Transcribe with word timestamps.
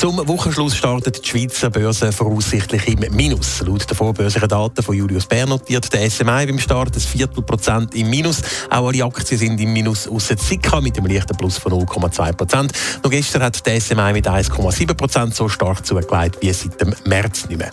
Zum 0.00 0.16
Wochenschluss 0.28 0.76
startet 0.76 1.22
die 1.22 1.28
Schweizer 1.28 1.68
Börse 1.68 2.10
voraussichtlich 2.10 2.88
im 2.88 3.14
Minus. 3.14 3.60
Laut 3.60 3.90
den 3.90 3.94
vorbörslichen 3.94 4.48
Daten 4.48 4.82
von 4.82 4.94
Julius 4.96 5.26
Bär 5.26 5.46
notiert 5.46 5.92
der 5.92 6.10
SMI 6.10 6.46
beim 6.46 6.58
Start 6.58 6.96
ein 6.96 7.00
Viertelprozent 7.02 7.94
im 7.94 8.08
Minus. 8.08 8.40
Auch 8.70 8.88
alle 8.88 9.04
Aktien 9.04 9.38
sind 9.38 9.60
im 9.60 9.74
Minus 9.74 10.08
außer 10.08 10.38
Sika 10.38 10.80
mit 10.80 10.96
einem 10.96 11.12
leichten 11.12 11.36
Plus 11.36 11.58
von 11.58 11.72
0,2 11.72 12.32
Prozent. 12.32 12.72
Noch 13.04 13.10
gestern 13.10 13.42
hat 13.42 13.66
der 13.66 13.78
SMI 13.78 14.14
mit 14.14 14.26
1,7 14.26 14.94
Prozent 14.94 15.34
so 15.34 15.50
stark 15.50 15.84
zugelegt 15.84 16.38
wie 16.40 16.50
seit 16.50 16.80
dem 16.80 16.94
März 17.04 17.46
nicht 17.50 17.58
mehr. 17.58 17.72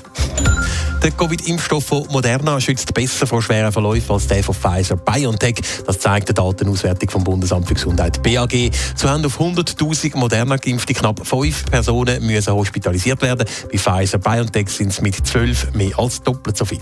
Der 1.04 1.12
Covid-Impfstoff 1.12 1.86
von 1.86 2.08
Moderna 2.10 2.60
schützt 2.60 2.94
besser 2.94 3.28
vor 3.28 3.42
schweren 3.42 3.72
Verläufen 3.72 4.12
als 4.12 4.28
der 4.28 4.44
von 4.44 4.56
Pfizer 4.56 4.96
BioNTech. 4.96 5.62
Das 5.86 6.00
zeigt 6.00 6.30
die 6.30 6.34
Datenauswertung 6.34 7.10
vom 7.10 7.24
Bundesamt 7.24 7.68
für 7.68 7.76
Gesundheit 7.76 8.22
BAG. 8.24 8.72
So 8.96 9.10
haben 9.10 9.26
auf 9.26 9.40
100.000 9.40 10.18
Moderna 10.18 10.58
geimpfte 10.58 10.94
knapp 10.94 11.26
5 11.26 11.66
Personen 11.66 12.26
müssen 12.26 12.54
hospitalisiert 12.54 13.22
werden. 13.22 13.48
Bei 13.72 13.78
Pfizer 13.78 14.18
BioNTech 14.18 14.70
sind 14.70 14.90
es 14.90 15.02
mit 15.02 15.16
12 15.16 15.74
mehr 15.74 15.98
als 15.98 16.22
doppelt 16.24 16.58
so 16.58 16.66
viel. 16.66 16.82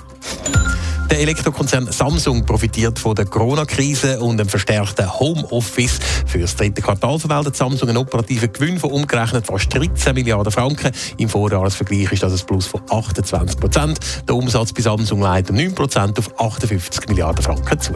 Der 1.09 1.19
Elektrokonzern 1.19 1.91
Samsung 1.91 2.45
profitiert 2.45 2.97
von 2.97 3.15
der 3.15 3.25
Corona-Krise 3.25 4.19
und 4.19 4.37
dem 4.37 4.49
verstärkten 4.49 5.11
Homeoffice. 5.19 5.99
Für 6.25 6.39
das 6.39 6.55
dritte 6.55 6.81
Quartal 6.81 7.19
verwaltet 7.19 7.55
Samsung 7.55 7.89
einen 7.89 7.97
operativen 7.97 8.51
Gewinn 8.51 8.79
von 8.79 8.91
umgerechnet 8.91 9.45
fast 9.45 9.73
13 9.73 10.15
Milliarden 10.15 10.51
Franken. 10.51 10.91
Im 11.17 11.29
Vorjahresvergleich 11.29 12.11
ist 12.11 12.23
das 12.23 12.41
ein 12.41 12.45
Plus 12.47 12.65
von 12.65 12.81
28 12.89 13.59
Prozent. 13.59 13.99
Der 14.27 14.35
Umsatz 14.35 14.73
bei 14.73 14.81
Samsung 14.81 15.21
leitet 15.21 15.51
um 15.51 15.57
9 15.57 15.75
Prozent 15.75 16.19
auf 16.19 16.39
58 16.39 17.07
Milliarden 17.07 17.43
Franken 17.43 17.79
zu. 17.79 17.93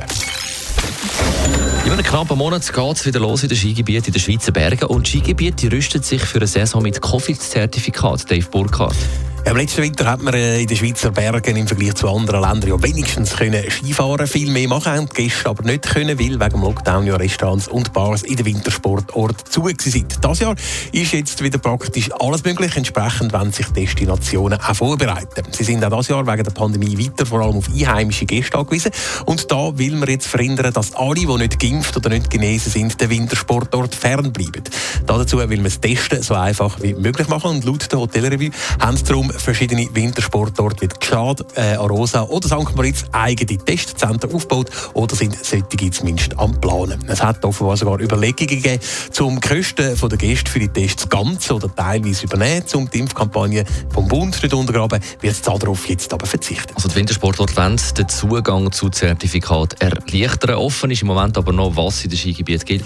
In 1.86 1.92
einem 1.92 2.04
knappen 2.04 2.38
Monat 2.38 2.72
geht 2.72 2.96
es 2.96 3.06
wieder 3.06 3.20
los 3.20 3.42
in 3.44 3.50
den 3.50 3.58
Skigebieten 3.58 4.08
in 4.08 4.14
den 4.14 4.22
Schweizer 4.22 4.52
Bergen. 4.52 4.86
Und 4.86 5.08
die 5.08 5.20
Skigebiete 5.20 5.72
rüsten 5.72 6.04
sich 6.04 6.22
für 6.22 6.38
eine 6.38 6.48
Saison 6.48 6.84
mit 6.84 7.02
Covid-Zertifikat. 7.02 8.30
Dave 8.30 8.46
Burkhardt. 8.52 8.96
Im 9.46 9.56
letzten 9.56 9.82
Winter 9.82 10.06
hat 10.06 10.22
man 10.22 10.34
äh, 10.34 10.62
in 10.62 10.68
den 10.68 10.78
Schweizer 10.78 11.12
Bergen 11.12 11.56
im 11.56 11.66
Vergleich 11.66 11.96
zu 11.96 12.10
anderen 12.10 12.42
Ländern 12.42 12.70
ja 12.70 12.84
wenigstens 12.84 13.36
können 13.36 13.64
Skifahren 13.70 14.28
viel 14.28 14.52
mehr 14.52 14.68
machen 14.68 14.92
haben 14.92 15.08
Gäste 15.08 15.50
aber 15.50 15.64
nicht 15.64 15.84
können, 15.84 16.20
weil 16.20 16.40
wegen 16.40 16.50
dem 16.50 16.62
Lockdown 16.62 17.08
ja 17.08 17.16
Restaurants 17.16 17.68
und 17.68 17.94
Bars 17.94 18.24
in 18.24 18.36
den 18.36 18.46
Wintersportorten 18.46 19.50
zu 19.50 19.68
sind. 19.90 20.24
Das 20.24 20.40
Jahr 20.40 20.56
ist 20.92 21.14
jetzt 21.14 21.42
wieder 21.42 21.58
praktisch 21.58 22.10
alles 22.20 22.44
möglich. 22.44 22.76
Entsprechend 22.76 23.34
wenn 23.34 23.52
sich 23.52 23.66
Destinationen 23.68 24.60
auch 24.60 24.76
vorbereiten. 24.76 25.44
Sie 25.52 25.64
sind 25.64 25.84
auch 25.84 25.90
das 25.90 26.10
Jahr 26.10 26.28
wegen 26.28 26.44
der 26.44 26.52
Pandemie 26.52 26.98
weiter 26.98 27.26
vor 27.26 27.42
allem 27.42 27.58
auf 27.58 27.70
einheimische 27.70 28.26
Gäste 28.26 28.58
angewiesen. 28.58 28.92
Und 29.26 29.52
da 29.52 29.78
will 29.78 29.96
man 29.96 30.10
jetzt 30.10 30.28
verhindern, 30.28 30.74
dass 30.74 30.94
alle, 30.96 31.16
die 31.16 31.26
nicht 31.26 31.60
geimpft 31.60 31.96
oder 31.98 32.10
nicht 32.10 32.30
genesen 32.30 32.72
sind, 32.72 33.00
den 33.02 33.10
Wintersportort 33.10 33.96
fernbleiben. 33.96 34.64
Dazu 35.06 35.38
will 35.38 35.48
man 35.48 35.64
das 35.64 35.80
Testen 35.80 36.22
so 36.22 36.36
einfach 36.36 36.82
wie 36.82 36.94
möglich 36.94 37.28
machen. 37.30 37.52
Und 37.52 37.66
laut 37.66 37.92
der 37.92 38.00
Hotelrevue 38.00 38.52
haben 38.80 38.98
sie 38.98 39.06
darum 39.06 39.29
verschiedene 39.32 39.88
Wintersportorte 39.94 40.82
wie 40.82 40.88
Gschad, 40.88 41.46
äh, 41.56 41.76
Arosa 41.76 42.24
oder 42.24 42.48
St. 42.48 42.76
Moritz 42.76 43.06
eigene 43.12 43.58
Testzentren 43.58 44.34
aufgebaut 44.34 44.70
oder 44.94 45.16
sind 45.16 45.38
solche 45.44 45.92
zumindest 45.92 46.38
am 46.38 46.60
Planen. 46.60 47.04
Es 47.08 47.22
hat 47.22 47.44
offenbar 47.46 47.78
sogar 47.78 48.00
Überlegungen 48.00 48.48
gegeben, 48.48 48.80
zum 49.12 49.40
Kosten 49.40 49.96
der 49.96 50.18
Gäste 50.18 50.52
für 50.52 50.60
die 50.60 50.68
Tests 50.68 51.10
ganz 51.10 51.50
oder 51.52 51.74
teilweise 51.74 52.26
übernehmen, 52.26 52.64
um 52.74 52.90
die 52.90 53.00
Impfkampagne 53.00 53.66
vom 53.94 54.08
Bund 54.08 54.42
nicht 54.42 54.54
untergraben, 54.54 55.00
wird 55.22 55.34
es 55.34 55.42
darauf 55.42 55.88
jetzt 55.88 56.14
aber 56.14 56.26
verzichten. 56.26 56.74
Also 56.76 56.90
die 56.90 56.96
Wintersportler 56.96 57.46
wollen 57.56 57.80
den 57.98 58.10
Zugang 58.10 58.72
zu 58.72 58.90
Zertifikat 58.90 59.82
erleichtern. 59.82 60.56
Offen 60.56 60.92
ist 60.92 61.02
im 61.02 61.08
Moment 61.08 61.38
aber 61.38 61.52
noch, 61.52 61.76
was 61.76 62.04
in 62.04 62.10
den 62.10 62.18
Skigebieten 62.18 62.66
gilt. 62.66 62.86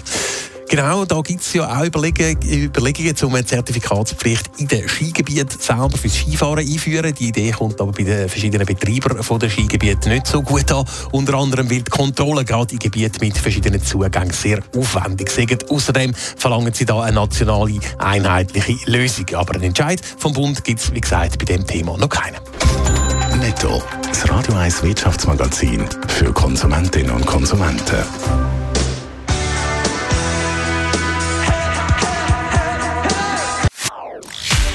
Genau, 0.68 1.04
da 1.04 1.20
gibt 1.20 1.42
es 1.42 1.52
ja 1.52 1.68
auch 1.68 1.84
Überlegungen, 1.84 2.38
Überlegungen 2.42 3.14
eine 3.22 3.44
Zertifikatspflicht 3.44 4.50
in 4.58 4.68
den 4.68 4.88
Skigebieten 4.88 5.60
selber 5.60 5.96
fürs 5.96 6.14
Skifahren 6.14 6.66
einführen. 6.66 7.14
Die 7.14 7.28
Idee 7.28 7.50
kommt 7.52 7.80
aber 7.80 7.92
bei 7.92 8.02
den 8.02 8.28
verschiedenen 8.28 8.66
Betreibern 8.66 9.18
der 9.38 9.50
Skigebiete 9.50 10.08
nicht 10.08 10.26
so 10.26 10.42
gut 10.42 10.72
an. 10.72 10.84
Unter 11.12 11.34
anderem, 11.34 11.70
weil 11.70 11.82
die 11.82 11.90
Kontrollen 11.90 12.44
gerade 12.44 12.72
in 12.72 12.78
Gebieten 12.78 13.18
mit 13.20 13.36
verschiedenen 13.36 13.82
Zugängen 13.82 14.32
sehr 14.32 14.60
aufwendig 14.76 15.30
sind. 15.30 15.70
Außerdem 15.70 16.14
verlangen 16.14 16.72
sie 16.72 16.86
da 16.86 17.02
eine 17.02 17.16
nationale, 17.16 17.78
einheitliche 17.98 18.90
Lösung. 18.90 19.26
Aber 19.34 19.54
einen 19.54 19.64
Entscheid 19.64 20.00
vom 20.18 20.32
Bund 20.32 20.64
gibt 20.64 20.80
es, 20.80 20.92
wie 20.92 21.00
gesagt, 21.00 21.38
bei 21.38 21.44
dem 21.44 21.66
Thema 21.66 21.96
noch 21.98 22.08
keinen. 22.08 22.38
Netto. 23.38 23.82
Das 24.08 24.28
Radio 24.30 24.54
1 24.54 24.82
Wirtschaftsmagazin 24.82 25.84
für 26.08 26.32
Konsumentinnen 26.32 27.10
und 27.10 27.26
Konsumenten. 27.26 28.04